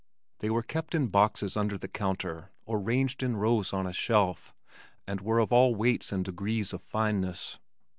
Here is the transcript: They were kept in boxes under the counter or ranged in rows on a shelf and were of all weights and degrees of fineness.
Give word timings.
They 0.39 0.49
were 0.49 0.63
kept 0.63 0.95
in 0.95 1.09
boxes 1.09 1.55
under 1.55 1.77
the 1.77 1.87
counter 1.87 2.49
or 2.65 2.79
ranged 2.79 3.21
in 3.21 3.37
rows 3.37 3.71
on 3.71 3.85
a 3.85 3.93
shelf 3.93 4.51
and 5.05 5.21
were 5.21 5.37
of 5.37 5.53
all 5.53 5.75
weights 5.75 6.11
and 6.11 6.25
degrees 6.25 6.73
of 6.73 6.81
fineness. 6.81 7.59